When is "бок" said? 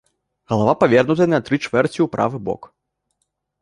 2.51-2.61